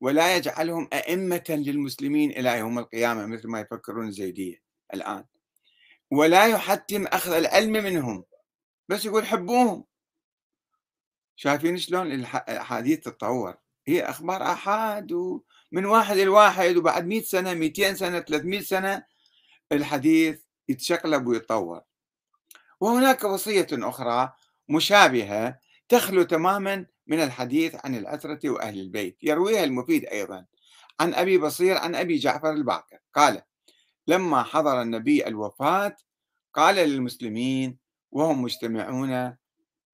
ولا 0.00 0.36
يجعلهم 0.36 0.88
أئمة 0.92 1.44
للمسلمين 1.48 2.30
إلى 2.30 2.58
يوم 2.58 2.78
القيامة 2.78 3.26
مثل 3.26 3.48
ما 3.48 3.60
يفكرون 3.60 4.08
الزيدية 4.08 4.62
الآن. 4.94 5.24
ولا 6.10 6.46
يحتم 6.46 7.06
أخذ 7.06 7.32
العلم 7.32 7.72
منهم. 7.72 8.24
بس 8.88 9.04
يقول 9.04 9.26
حبوهم. 9.26 9.84
شايفين 11.36 11.76
شلون 11.76 12.12
الأحاديث 12.12 13.00
تتطور؟ 13.00 13.56
هي 13.86 14.02
أخبار 14.02 14.42
آحاد 14.42 15.12
ومن 15.12 15.84
واحد 15.84 16.16
لواحد 16.16 16.76
وبعد 16.76 17.06
100 17.06 17.22
سنة 17.22 17.54
200 17.54 17.94
سنة 17.94 18.20
300 18.20 18.60
سنة 18.60 19.04
الحديث 19.72 20.40
يتشقلب 20.68 21.26
ويتطور. 21.26 21.80
وهناك 22.80 23.24
وصية 23.24 23.66
أخرى 23.72 24.32
مشابهة 24.68 25.58
تخلو 25.88 26.22
تماما 26.22 26.86
من 27.06 27.20
الحديث 27.20 27.76
عن 27.84 27.94
العترة 27.94 28.40
وأهل 28.44 28.80
البيت. 28.80 29.18
يرويها 29.22 29.64
المفيد 29.64 30.04
أيضا 30.04 30.46
عن 31.00 31.14
أبي 31.14 31.38
بصير 31.38 31.76
عن 31.76 31.94
أبي 31.94 32.16
جعفر 32.16 32.52
الباقر. 32.52 32.98
قال 33.14 33.42
لما 34.06 34.42
حضر 34.42 34.82
النبي 34.82 35.26
الوفاة 35.26 35.96
قال 36.54 36.74
للمسلمين 36.74 37.78
وهم 38.12 38.42
مجتمعون 38.42 39.36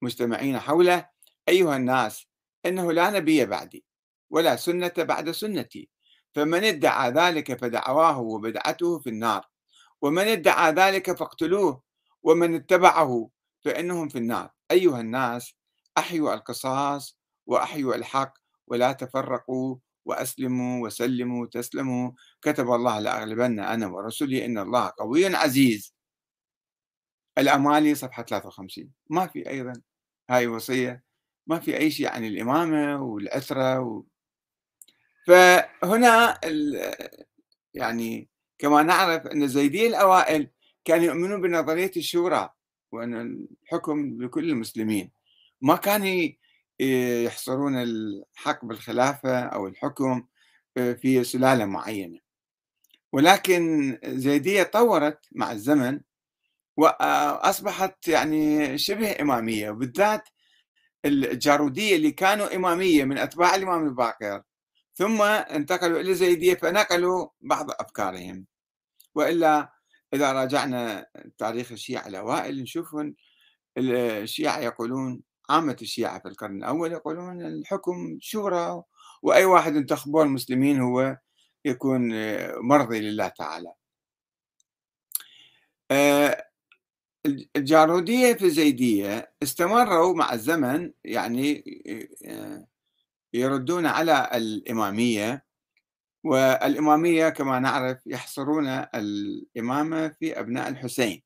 مجتمعين 0.01 0.59
حوله 0.59 1.09
أيها 1.49 1.75
الناس 1.77 2.27
إنه 2.65 2.91
لا 2.91 3.09
نبي 3.09 3.45
بعدي 3.45 3.85
ولا 4.29 4.55
سنة 4.55 4.93
بعد 4.97 5.31
سنتي. 5.31 5.89
فمن 6.35 6.63
ادعى 6.63 7.11
ذلك 7.11 7.59
فدعواه 7.59 8.19
وبدعته 8.19 8.99
في 8.99 9.09
النار. 9.09 9.45
ومن 10.01 10.23
ادعى 10.27 10.71
ذلك 10.71 11.17
فاقتلوه 11.17 11.81
ومن 12.23 12.55
اتبعه 12.55 13.29
فإنهم 13.65 14.09
في 14.09 14.17
النار. 14.17 14.49
أيها 14.71 15.01
الناس 15.01 15.53
أحيوا 15.97 16.33
القصاص 16.33 17.19
وأحيوا 17.47 17.95
الحق 17.95 18.33
ولا 18.67 18.91
تفرقوا 18.91 19.77
وأسلموا 20.05 20.85
وسلموا 20.85 21.45
تسلموا 21.47 22.11
كتب 22.41 22.71
الله 22.71 22.99
لأغلبن 22.99 23.59
أنا 23.59 23.87
ورسلي 23.87 24.45
إن 24.45 24.57
الله 24.57 24.91
قوي 24.99 25.35
عزيز. 25.35 25.94
الأمالي 27.37 27.95
صفحة 27.95 28.23
53 28.23 28.89
ما 29.09 29.27
في 29.27 29.49
أيضا 29.49 29.73
هاي 30.29 30.47
وصية 30.47 31.03
ما 31.47 31.59
في 31.59 31.77
أي 31.77 31.91
شيء 31.91 32.07
عن 32.07 32.25
الإمامة 32.25 33.03
والعثرة 33.03 33.79
و... 33.79 34.03
فهنا 35.27 36.39
ال... 36.43 36.93
يعني 37.73 38.29
كما 38.57 38.83
نعرف 38.83 39.27
أن 39.27 39.43
الزيدية 39.43 39.87
الأوائل 39.87 40.49
كانوا 40.85 41.05
يؤمنون 41.05 41.41
بنظرية 41.41 41.91
الشورى 41.97 42.49
وأن 42.91 43.45
الحكم 43.63 44.23
لكل 44.23 44.49
المسلمين. 44.49 45.11
ما 45.61 45.75
كانوا 45.75 46.29
يحصرون 47.25 47.75
الحق 47.75 48.65
بالخلافة 48.65 49.39
أو 49.39 49.67
الحكم 49.67 50.25
في 50.75 51.23
سلالة 51.23 51.65
معينة. 51.65 52.19
ولكن 53.11 53.97
زيدية 54.03 54.63
طورت 54.63 55.19
مع 55.31 55.51
الزمن 55.51 55.99
وأصبحت 56.77 58.07
يعني 58.07 58.77
شبه 58.77 59.21
إمامية 59.21 59.69
وبالذات 59.69 60.29
الجارودية 61.05 61.95
اللي 61.95 62.11
كانوا 62.11 62.55
إمامية 62.55 63.03
من 63.03 63.17
أتباع 63.17 63.55
الإمام 63.55 63.87
الباقر. 63.87 64.41
ثم 64.93 65.21
انتقلوا 65.21 65.99
إلى 65.99 66.11
الزيدية 66.11 66.53
فنقلوا 66.55 67.27
بعض 67.41 67.71
أفكارهم. 67.71 68.45
وإلا 69.15 69.73
إذا 70.13 70.31
راجعنا 70.31 71.07
تاريخ 71.37 71.71
الشيعة 71.71 72.07
الأوائل 72.07 72.61
نشوف 72.61 72.95
الشيعة 73.77 74.59
يقولون 74.59 75.21
عامة 75.49 75.77
الشيعة 75.81 76.19
في 76.19 76.27
القرن 76.27 76.57
الأول 76.57 76.91
يقولون 76.91 77.45
الحكم 77.45 78.17
شورى 78.21 78.83
وأي 79.21 79.45
واحد 79.45 79.75
انتخبوه 79.75 80.23
المسلمين 80.23 80.81
هو 80.81 81.17
يكون 81.65 82.01
مرضي 82.61 82.99
لله 83.01 83.27
تعالى. 83.27 83.73
آه، 85.91 86.45
الجارودية 87.55 88.33
في 88.33 88.45
الزيدية 88.45 89.33
استمروا 89.43 90.15
مع 90.15 90.33
الزمن 90.33 90.91
يعني 91.03 91.63
يردون 93.33 93.85
على 93.85 94.29
الإمامية 94.33 95.45
والإمامية 96.23 97.29
كما 97.29 97.59
نعرف 97.59 98.07
يحصرون 98.07 98.67
الإمامة 98.67 100.07
في 100.09 100.39
أبناء 100.39 100.69
الحسين. 100.69 101.23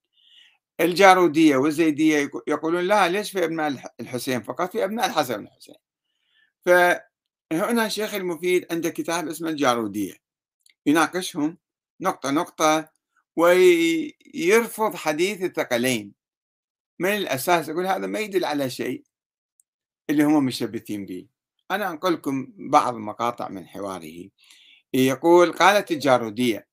الجارودية 0.79 1.58
والزيدية 1.58 2.32
يقولون 2.48 2.84
لا 2.84 3.08
ليش 3.08 3.32
في 3.32 3.46
أبناء 3.46 3.94
الحسين؟ 4.00 4.44
فقط 4.44 4.72
في 4.72 4.84
أبناء 4.84 5.06
الحسن 5.06 5.39
والحسين. 5.39 5.75
فهنا 6.65 7.86
الشيخ 7.86 8.13
المفيد 8.13 8.65
عنده 8.72 8.89
كتاب 8.89 9.27
اسمه 9.27 9.50
الجارودية. 9.50 10.13
يناقشهم 10.86 11.58
نقطة 12.01 12.32
نقطة 12.32 12.89
ويرفض 13.40 14.96
حديث 14.96 15.44
الثقلين. 15.44 16.14
من 17.00 17.10
الأساس 17.10 17.70
يقول 17.70 17.88
هذا 17.88 18.08
ما 18.08 18.20
يدل 18.20 18.46
على 18.46 18.70
شيء 18.70 19.04
اللي 20.10 20.24
هم 20.24 20.46
مشبثين 20.46 21.06
به. 21.06 21.28
أنا 21.72 21.90
أنقل 21.90 22.14
لكم 22.14 22.54
بعض 22.58 22.96
مقاطع 22.96 23.50
من 23.50 23.68
حواره. 23.68 24.30
يقول 24.94 25.52
قالت 25.52 25.92
الجارودية 25.92 26.68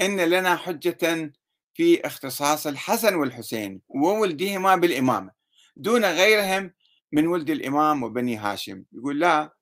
إن 0.00 0.20
لنا 0.20 0.56
حجة 0.56 1.32
في 1.74 2.06
اختصاص 2.06 2.66
الحسن 2.66 3.14
والحسين 3.14 3.80
وولدهما 3.88 4.76
بالإمامة. 4.76 5.30
دون 5.76 6.04
غيرهم 6.04 6.72
من 7.12 7.26
ولد 7.26 7.50
الإمام 7.50 8.02
وبني 8.02 8.36
هاشم. 8.36 8.84
يقول 8.92 9.20
لا 9.20 9.54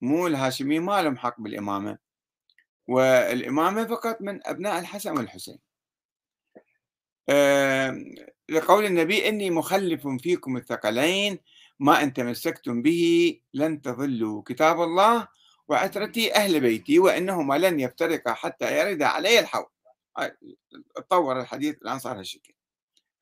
مو 0.00 0.26
الهاشمي 0.26 0.78
ما 0.78 1.02
لهم 1.02 1.16
حق 1.18 1.40
بالإمامة. 1.40 1.98
والإمامة 2.88 3.84
فقط 3.84 4.16
من 4.20 4.46
أبناء 4.46 4.78
الحسن 4.78 5.16
والحسين. 5.18 5.63
لقول 8.48 8.84
النبي 8.84 9.28
إني 9.28 9.50
مخلف 9.50 10.08
فيكم 10.08 10.56
الثقلين 10.56 11.38
ما 11.80 12.02
أن 12.02 12.12
تمسكتم 12.12 12.82
به 12.82 13.40
لن 13.54 13.82
تضلوا. 13.82 14.42
كتاب 14.46 14.82
الله 14.82 15.28
وعترتي 15.68 16.34
أهل 16.34 16.60
بيتي 16.60 16.98
وإنهما 16.98 17.58
لن 17.58 17.80
يفترقا 17.80 18.34
حتى 18.34 18.78
يرد 18.78 19.02
علي 19.02 19.38
الحوض. 19.38 19.66
تطور 20.96 21.40
الحديث 21.40 21.76
الآن 21.82 21.98
صار 21.98 22.18
هالشكل. 22.18 22.54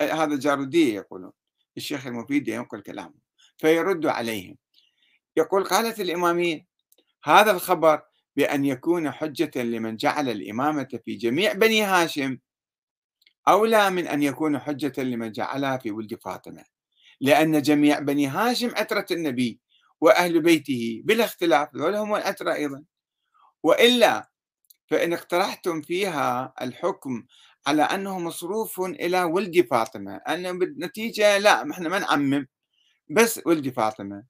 هذا 0.03 0.37
جارودية 0.37 0.95
يقولون 0.95 1.33
الشيخ 1.77 2.07
المفيد 2.07 2.49
ينقل 2.49 2.81
كلامه 2.81 3.15
فيرد 3.59 4.07
عليهم. 4.07 4.57
يقول 5.37 5.65
قالت 5.65 6.01
الإمامية 6.01 6.67
هذا 7.25 7.51
الخبر 7.51 8.03
بأن 8.37 8.65
يكون 8.65 9.11
حجة 9.11 9.63
لمن 9.63 9.97
جعل 9.97 10.29
الإمامة 10.29 11.01
في 11.05 11.15
جميع 11.15 11.53
بني 11.53 11.83
هاشم. 11.83 12.39
أولى 13.49 13.91
من 13.91 14.07
أن 14.09 14.23
يكون 14.23 14.59
حجة 14.59 15.03
لمن 15.03 15.33
جعلها 15.33 15.77
في 15.79 15.91
ولد 15.91 16.15
فاطمة. 16.23 16.65
لأن 17.21 17.63
جميع 17.63 17.99
بني 17.99 18.27
هاشم 18.29 18.71
عترة 18.77 19.07
النبي 19.11 19.61
وأهل 20.01 20.41
بيته 20.43 21.03
بلا 21.05 21.25
اختلاف 21.25 21.69
ولهم 21.75 22.15
العترة 22.15 22.55
أيضا. 22.55 22.85
وإلا 23.63 24.31
فإن 24.89 25.13
اقترحتم 25.13 25.83
فيها 25.83 26.55
الحكم 26.63 27.27
على 27.67 27.83
أنه 27.83 28.19
مصروف 28.19 28.81
إلى 28.81 29.23
ولد 29.25 29.67
فاطمة 29.71 30.17
أن 30.17 30.59
بالنتيجة 30.59 31.39
لا 31.39 31.71
إحنا 31.71 31.89
ما 31.89 31.99
نعمم. 31.99 32.47
بس 33.11 33.41
ولد 33.47 33.69
فاطمة. 33.71 34.25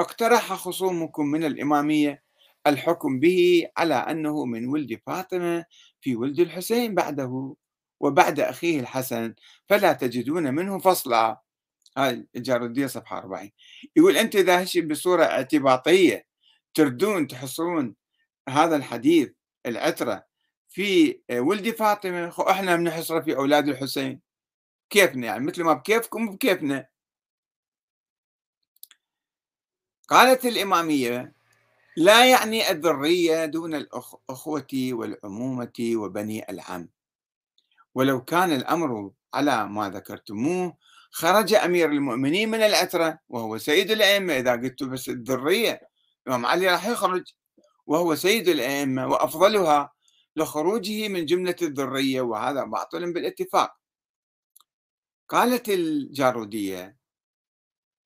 اقترح 0.00 0.52
خصومكم 0.54 1.26
من 1.26 1.44
الإمامية 1.44 2.22
الحكم 2.66 3.20
به 3.20 3.66
على 3.78 3.94
أنه 3.94 4.44
من 4.44 4.68
ولد 4.68 5.00
فاطمة 5.06 5.64
في 6.00 6.16
ولد 6.16 6.40
الحسين 6.40 6.94
بعده. 6.94 7.56
وبعد 8.04 8.40
أخيه 8.40 8.80
الحسن 8.80 9.34
فلا 9.68 9.92
تجدون 9.92 10.54
منه 10.54 10.78
فصلا. 10.78 11.40
هاي 11.96 12.26
الجارودية 12.36 12.86
صفحة 12.86 13.18
40 13.18 13.50
يقول 13.96 14.16
أنت 14.16 14.36
إذا 14.36 14.62
هشي 14.62 14.80
بصورة 14.80 15.24
اعتباطية 15.24 16.26
تردون 16.74 17.26
تحصرون 17.26 17.94
هذا 18.48 18.76
الحديث 18.76 19.30
العترة 19.66 20.24
في 20.68 21.20
ولد 21.32 21.70
فاطمة 21.70 22.32
إحنا 22.50 22.76
بنحصره 22.76 23.20
في 23.20 23.36
أولاد 23.36 23.68
الحسين. 23.68 24.20
كيفنا 24.90 25.26
يعني؟ 25.26 25.44
مثل 25.46 25.62
ما 25.62 25.72
بكيفكم 25.72 26.30
بكيفنا 26.30 26.88
قالت 30.08 30.46
الإمامية 30.46 31.32
لا 31.96 32.30
يعني 32.30 32.70
الذرية 32.70 33.44
دون 33.44 33.74
الأخوة 33.74 34.66
والعمومة 34.74 35.72
وبني 35.94 36.50
العم. 36.50 36.88
ولو 37.94 38.24
كان 38.24 38.52
الأمر 38.52 39.10
على 39.34 39.68
ما 39.68 39.90
ذكرتموه 39.90 40.76
خرج 41.10 41.54
أمير 41.54 41.90
المؤمنين 41.90 42.50
من 42.50 42.62
العترة 42.62 43.18
وهو 43.28 43.58
سيد 43.58 43.90
الأئمة. 43.90 44.38
إذا 44.38 44.52
قلت 44.52 44.84
بس 44.84 45.08
الذرية 45.08 45.80
الإمام 46.26 46.46
علي 46.46 46.68
راح 46.68 46.86
يخرج 46.86 47.24
وهو 47.86 48.14
سيد 48.14 48.48
الأئمة 48.48 49.06
وأفضلها 49.06 49.92
لخروجه 50.36 51.08
من 51.08 51.26
جملة 51.26 51.56
الذرية. 51.62 52.20
وهذا 52.20 52.64
باطل 52.64 53.12
بالاتفاق. 53.12 53.76
قالت 55.28 55.68
الجارودية 55.68 56.96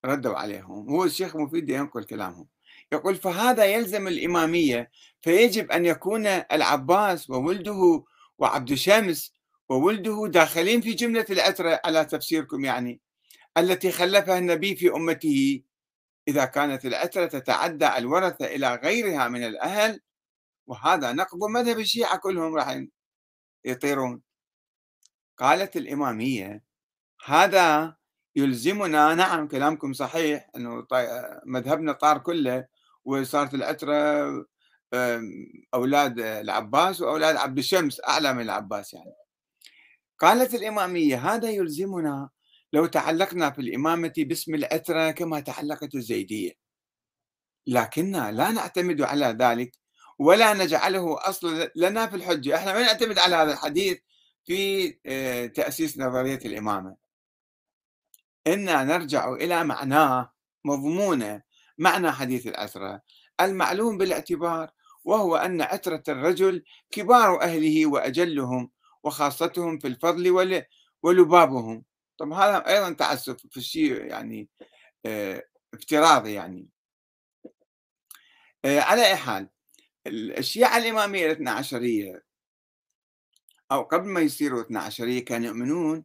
ردوا 0.05 0.37
عليهم. 0.37 0.89
هو 0.91 1.05
الشيخ 1.05 1.37
مفيد 1.37 1.71
ينقل 1.71 2.05
كلامهم. 2.05 2.49
يقول 2.93 3.17
فهذا 3.17 3.65
يلزم 3.65 4.09
الإمامية 4.09 4.91
فيجب 5.21 5.71
أن 5.71 5.85
يكون 5.85 6.27
العباس 6.27 7.31
وولده 7.31 8.05
وعبد 8.39 8.75
شمس 8.75 9.38
وولده 9.69 10.27
داخلين 10.29 10.81
في 10.81 10.93
جملة 10.95 11.27
العترة 11.31 11.81
على 11.85 12.05
تفسيركم 12.05 12.65
يعني 12.65 13.01
التي 13.59 13.93
خلفها 13.93 14.39
النبي 14.39 14.77
في 14.77 14.91
أمته. 14.91 15.63
إذا 16.29 16.45
كانت 16.45 16.85
العترة 16.85 17.27
تتعدى 17.27 17.97
الورثة 17.97 18.47
إلى 18.47 18.75
غيرها 18.75 19.29
من 19.29 19.45
الأهل 19.45 20.01
وهذا 20.67 21.13
نقض 21.13 21.45
مذهب 21.45 21.79
الشيعة 21.79 22.17
كلهم 22.17 22.55
راح 22.55 22.83
يطيرون. 23.65 24.23
قالت 25.39 25.77
الإمامية 25.77 26.65
هذا 27.25 27.97
يلزمنا 28.37 29.15
نعم 29.15 29.49
كلامكم 29.49 29.93
صحيح 29.93 30.51
أنه 30.57 30.87
مذهبنا 31.47 31.93
طار 31.93 32.19
كله 32.19 32.67
وصارت 33.05 33.55
العترة 33.55 34.29
أولاد 35.75 36.21
العباس 36.21 37.01
وأولاد 37.01 37.37
عبد 37.37 37.59
الشمس 37.59 38.01
أعلى 38.09 38.33
من 38.35 38.41
العباس 38.41 38.95
يعني. 38.95 39.28
قالت 40.19 40.55
الإمامية 40.55 41.35
هذا 41.35 41.51
يلزمنا 41.51 42.31
لو 42.73 42.87
تعلقنا 42.87 43.51
في 43.51 43.61
الإمامة 43.61 44.13
باسم 44.19 44.55
العترة 44.55 45.11
كما 45.11 45.41
تعلقت 45.41 45.95
الزيدية. 45.95 46.53
لكننا 47.67 48.33
لا 48.33 48.51
نعتمد 48.51 49.03
على 49.03 49.27
ذلك 49.27 49.79
ولا 50.19 50.55
نجعله 50.55 51.29
أصلا 51.29 51.73
لنا 51.77 52.07
في 52.07 52.17
الحجة. 52.17 52.57
إحنا 52.57 52.73
ما 52.73 52.81
نعتمد 52.83 53.19
على 53.19 53.37
هذا 53.37 53.53
الحديث 53.53 53.99
في 54.45 54.89
آه، 55.07 55.47
تأسيس 55.47 55.99
نظرية 55.99 56.41
الإمامة. 56.45 56.97
إنا 58.47 58.85
نرجع 58.85 59.33
إلى 59.33 59.65
معناه 59.65 60.33
مضمونة 60.65 61.43
معنى 61.79 62.13
حديث 62.13 62.47
العترة 62.47 63.03
المعلوم 63.41 63.99
بالاعتبار 63.99 64.71
وهو 65.05 65.37
أن 65.37 65.63
عترة 65.63 66.03
الرجل 66.09 66.65
كبار 66.91 67.43
أهله 67.43 67.87
وأجلهم 67.87 68.71
وخاصتهم 69.05 69.79
في 69.79 69.89
الفضل 69.89 70.31
ولبابهم. 71.03 71.85
طب 72.19 72.33
هذا 72.33 72.69
أيضا 72.69 72.93
تعسف 72.93 73.37
في 73.51 73.59
يعني 74.07 74.49
آه 75.07 75.45
افتراضي 75.75 76.33
يعني. 76.33 76.69
آه 78.65 78.81
على 78.81 79.07
أي 79.07 79.17
حال 79.17 79.49
الشيعة 80.09 80.79
الإمامية 80.79 81.27
الاثنى 81.27 81.51
عشرية 81.51 82.25
أو 83.73 83.83
قبل 83.83 84.09
ما 84.09 84.21
يصيروا 84.21 84.61
اثنى 84.63 84.79
عشرية 84.79 85.25
كانوا 85.25 85.47
يؤمنون 85.47 86.05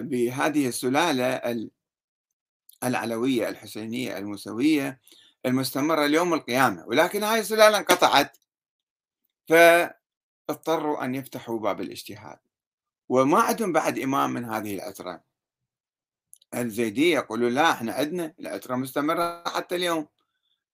بهذه 0.00 0.68
السلالة 0.68 1.70
العلوية 2.84 3.48
الحسينية 3.48 4.18
الموسوية 4.18 5.00
المستمرة 5.46 6.06
ليوم 6.06 6.34
القيامة. 6.34 6.84
ولكن 6.86 7.22
هاي 7.22 7.40
السلالة 7.40 7.78
انقطعت. 7.78 8.36
فاضطروا 10.50 11.04
أن 11.04 11.14
يفتحوا 11.14 11.58
باب 11.58 11.80
الاجتهاد. 11.80 12.38
وما 13.08 13.40
عندهم 13.40 13.72
بعد 13.72 13.98
إمام 13.98 14.30
من 14.30 14.44
هذه 14.44 14.74
العترة 14.74 15.24
الزيدية 16.54 17.14
يقولوا 17.14 17.50
لا 17.50 17.70
إحنا 17.70 17.92
عندنا 17.92 18.34
العترة 18.40 18.76
مستمرة 18.76 19.48
حتى 19.48 19.76
اليوم. 19.76 20.08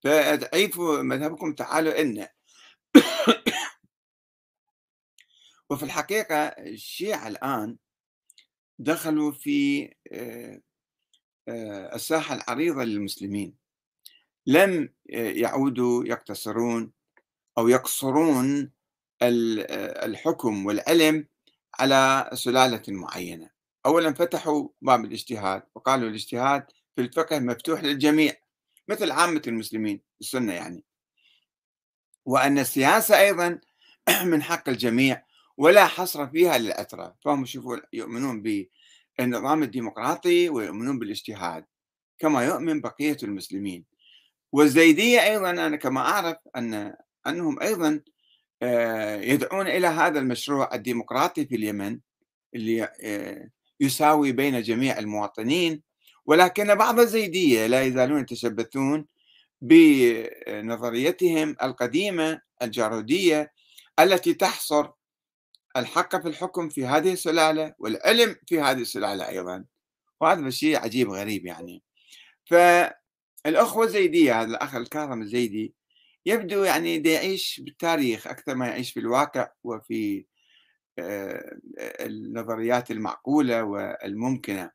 فعيفوا 0.04 1.02
مذهبكم 1.02 1.54
تعالوا 1.54 2.00
إلنا 2.00 2.28
وفي 5.70 5.82
الحقيقة 5.82 6.46
الشيعة 6.46 7.28
الآن 7.28 7.76
دخلوا 8.78 9.32
في 9.32 9.84
آه، 10.12 10.60
آه، 11.48 11.94
الساحة 11.94 12.34
العريضة 12.34 12.84
للمسلمين. 12.84 13.56
لم 14.46 14.94
يعودوا 15.08 16.04
يقتصرون 16.04 16.92
أو 17.58 17.68
يقصرون 17.68 18.75
الحكم 19.22 20.66
والعلم 20.66 21.26
على 21.78 22.30
سلالة 22.34 22.82
معينة. 22.88 23.50
أولا 23.86 24.14
فتحوا 24.14 24.68
باب 24.82 25.04
الاجتهاد 25.04 25.62
وقالوا 25.74 26.08
الاجتهاد 26.08 26.66
في 26.96 27.02
الفقه 27.02 27.38
مفتوح 27.38 27.84
للجميع 27.84 28.32
مثل 28.88 29.10
عامة 29.10 29.42
المسلمين 29.46 30.00
السنة 30.20 30.52
يعني. 30.52 30.84
وأن 32.24 32.58
السياسة 32.58 33.20
أيضا 33.20 33.60
من 34.30 34.42
حق 34.42 34.68
الجميع 34.68 35.22
ولا 35.56 35.86
حصر 35.86 36.26
فيها 36.26 36.58
للأتراف 36.58 37.12
فهم 37.24 37.42
يشوفون 37.42 37.80
يؤمنون 37.92 38.42
بالنظام 39.18 39.62
الديمقراطي 39.62 40.48
ويؤمنون 40.48 40.98
بالاجتهاد 40.98 41.64
كما 42.18 42.44
يؤمن 42.44 42.80
بقية 42.80 43.16
المسلمين. 43.22 43.84
والزيدية 44.52 45.24
أيضا 45.24 45.50
أنا 45.50 45.76
كما 45.76 46.00
أعرف 46.00 46.36
أن 46.56 46.94
أنهم 47.26 47.62
أيضا 47.62 48.00
يدعون 49.22 49.66
إلى 49.66 49.86
هذا 49.86 50.18
المشروع 50.18 50.74
الديمقراطي 50.74 51.46
في 51.46 51.56
اليمن 51.56 51.98
اللي 52.54 52.84
آه، 53.02 53.50
يساوي 53.80 54.32
بين 54.32 54.62
جميع 54.62 54.98
المواطنين. 54.98 55.82
ولكن 56.26 56.74
بعض 56.74 57.00
الزيدية 57.00 57.66
لا 57.66 57.82
يزالون 57.82 58.20
يتشبثون 58.20 59.06
بنظريتهم 59.60 61.56
القديمة 61.62 62.40
الجارودية 62.62 63.52
التي 64.00 64.34
تحصر 64.34 64.90
الحق 65.76 66.22
في 66.22 66.28
الحكم 66.28 66.68
في 66.68 66.86
هذه 66.86 67.12
السلالة 67.12 67.74
والعلم 67.78 68.36
في 68.46 68.60
هذه 68.60 68.80
السلالة 68.80 69.28
أيضا. 69.28 69.64
وهذا 70.20 70.50
شيء 70.50 70.76
عجيب 70.76 71.10
غريب 71.10 71.46
يعني. 71.46 71.82
فالأخوة 72.44 73.84
الزيدية 73.84 74.40
هذا 74.40 74.50
الأخ 74.50 74.74
الكاظم 74.74 75.22
الزيدي 75.22 75.74
يبدو 76.26 76.64
يعني 76.64 76.96
يعيش 76.96 77.60
بالتاريخ 77.60 78.26
أكثر 78.26 78.54
ما 78.54 78.66
يعيش 78.66 78.92
في 78.92 79.00
الواقع 79.00 79.48
وفي 79.64 80.26
آه، 80.98 81.58
النظريات 82.00 82.90
المعقولة 82.90 83.64
والممكنة. 83.64 84.70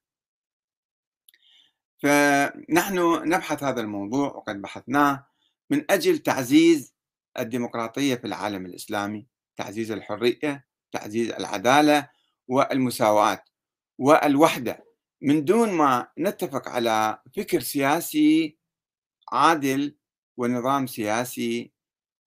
فنحن 2.03 2.99
نبحث 3.29 3.63
هذا 3.63 3.81
الموضوع 3.81 4.27
وقد 4.35 4.61
بحثناه 4.61 5.27
من 5.69 5.91
أجل 5.91 6.17
تعزيز 6.17 6.93
الديمقراطية 7.39 8.15
في 8.15 8.27
العالم 8.27 8.65
الإسلامي 8.65 9.27
تعزيز 9.55 9.91
الحرية 9.91 10.65
تعزيز 10.91 11.31
العدالة 11.31 12.09
والمساواة 12.47 13.43
والوحدة. 13.97 14.85
من 15.21 15.45
دون 15.45 15.71
ما 15.71 16.07
نتفق 16.19 16.67
على 16.67 17.21
فكر 17.37 17.59
سياسي 17.59 18.57
عادل 19.31 20.00
ونظام 20.37 20.87
سياسي 20.87 21.71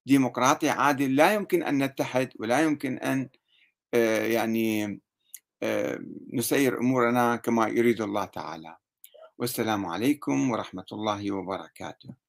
ديمقراطي 0.05 0.69
عادل 0.69 1.15
لا 1.15 1.33
يمكن 1.33 1.63
أن 1.63 1.83
نتحد 1.83 2.29
ولا 2.39 2.61
يمكن 2.61 2.97
أن 2.97 3.29
آه، 3.93 4.25
يعني 4.25 4.99
آه، 5.63 5.99
نسير 6.33 6.79
أمورنا 6.79 7.35
كما 7.35 7.67
يريد 7.67 8.01
الله 8.01 8.25
تعالى. 8.25 8.77
والسلام 9.37 9.85
عليكم 9.85 10.51
ورحمة 10.51 10.85
الله 10.91 11.31
وبركاته. 11.31 12.24